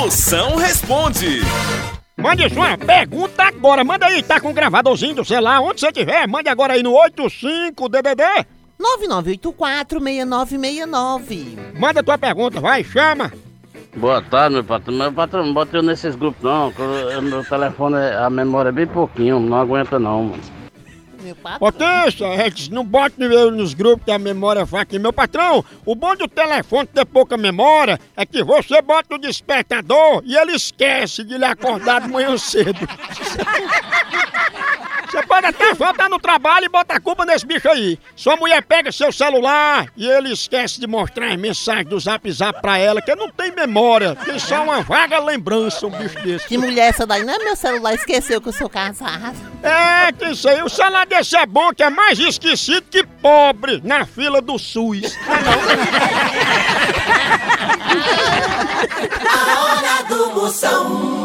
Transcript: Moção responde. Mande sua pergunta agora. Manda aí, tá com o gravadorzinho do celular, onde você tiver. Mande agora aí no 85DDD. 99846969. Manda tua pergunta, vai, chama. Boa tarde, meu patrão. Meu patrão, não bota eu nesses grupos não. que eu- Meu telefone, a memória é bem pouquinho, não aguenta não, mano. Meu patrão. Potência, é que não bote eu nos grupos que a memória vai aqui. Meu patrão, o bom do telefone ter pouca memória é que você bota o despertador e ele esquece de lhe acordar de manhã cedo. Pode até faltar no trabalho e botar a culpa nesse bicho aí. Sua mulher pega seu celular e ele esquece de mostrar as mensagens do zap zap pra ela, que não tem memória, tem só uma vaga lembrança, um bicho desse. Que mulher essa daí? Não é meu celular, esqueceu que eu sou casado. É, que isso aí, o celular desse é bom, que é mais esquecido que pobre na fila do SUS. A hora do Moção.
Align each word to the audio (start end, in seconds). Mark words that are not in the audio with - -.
Moção 0.00 0.54
responde. 0.54 1.40
Mande 2.16 2.48
sua 2.54 2.78
pergunta 2.78 3.42
agora. 3.42 3.82
Manda 3.82 4.06
aí, 4.06 4.22
tá 4.22 4.40
com 4.40 4.50
o 4.50 4.54
gravadorzinho 4.54 5.16
do 5.16 5.24
celular, 5.24 5.60
onde 5.60 5.80
você 5.80 5.90
tiver. 5.90 6.24
Mande 6.28 6.48
agora 6.48 6.74
aí 6.74 6.84
no 6.84 6.92
85DDD. 6.92 8.46
99846969. 8.80 11.58
Manda 11.76 12.00
tua 12.00 12.16
pergunta, 12.16 12.60
vai, 12.60 12.84
chama. 12.84 13.32
Boa 13.96 14.22
tarde, 14.22 14.54
meu 14.54 14.62
patrão. 14.64 14.94
Meu 14.94 15.12
patrão, 15.12 15.44
não 15.44 15.52
bota 15.52 15.76
eu 15.76 15.82
nesses 15.82 16.14
grupos 16.14 16.44
não. 16.44 16.70
que 16.70 16.80
eu- 16.80 17.20
Meu 17.20 17.44
telefone, 17.44 17.96
a 17.96 18.30
memória 18.30 18.68
é 18.68 18.72
bem 18.72 18.86
pouquinho, 18.86 19.40
não 19.40 19.58
aguenta 19.60 19.98
não, 19.98 20.22
mano. 20.22 20.42
Meu 21.28 21.36
patrão. 21.36 21.58
Potência, 21.58 22.24
é 22.24 22.50
que 22.50 22.70
não 22.72 22.82
bote 22.82 23.14
eu 23.20 23.50
nos 23.50 23.74
grupos 23.74 24.04
que 24.04 24.10
a 24.10 24.18
memória 24.18 24.64
vai 24.64 24.80
aqui. 24.80 24.98
Meu 24.98 25.12
patrão, 25.12 25.62
o 25.84 25.94
bom 25.94 26.16
do 26.16 26.26
telefone 26.26 26.86
ter 26.86 27.04
pouca 27.04 27.36
memória 27.36 28.00
é 28.16 28.24
que 28.24 28.42
você 28.42 28.80
bota 28.80 29.14
o 29.14 29.18
despertador 29.18 30.22
e 30.24 30.34
ele 30.36 30.52
esquece 30.52 31.22
de 31.24 31.36
lhe 31.36 31.44
acordar 31.44 32.00
de 32.00 32.08
manhã 32.08 32.38
cedo. 32.38 32.78
Pode 35.38 35.46
até 35.46 35.72
faltar 35.72 36.10
no 36.10 36.18
trabalho 36.18 36.64
e 36.64 36.68
botar 36.68 36.96
a 36.96 37.00
culpa 37.00 37.24
nesse 37.24 37.46
bicho 37.46 37.68
aí. 37.68 37.96
Sua 38.16 38.34
mulher 38.34 38.60
pega 38.60 38.90
seu 38.90 39.12
celular 39.12 39.86
e 39.96 40.04
ele 40.04 40.32
esquece 40.32 40.80
de 40.80 40.86
mostrar 40.88 41.28
as 41.28 41.36
mensagens 41.36 41.86
do 41.86 42.00
zap 42.00 42.28
zap 42.32 42.60
pra 42.60 42.76
ela, 42.76 43.00
que 43.00 43.14
não 43.14 43.30
tem 43.30 43.52
memória, 43.52 44.16
tem 44.16 44.36
só 44.36 44.64
uma 44.64 44.82
vaga 44.82 45.20
lembrança, 45.20 45.86
um 45.86 45.90
bicho 45.90 46.18
desse. 46.24 46.48
Que 46.48 46.58
mulher 46.58 46.88
essa 46.88 47.06
daí? 47.06 47.22
Não 47.22 47.32
é 47.32 47.38
meu 47.38 47.54
celular, 47.54 47.94
esqueceu 47.94 48.40
que 48.40 48.48
eu 48.48 48.52
sou 48.52 48.68
casado. 48.68 49.36
É, 49.62 50.10
que 50.10 50.24
isso 50.24 50.48
aí, 50.48 50.60
o 50.60 50.68
celular 50.68 51.06
desse 51.06 51.36
é 51.36 51.46
bom, 51.46 51.72
que 51.72 51.84
é 51.84 51.90
mais 51.90 52.18
esquecido 52.18 52.86
que 52.90 53.06
pobre 53.06 53.80
na 53.84 54.04
fila 54.04 54.42
do 54.42 54.58
SUS. 54.58 55.16
A 59.24 59.60
hora 59.62 60.02
do 60.08 60.34
Moção. 60.34 61.17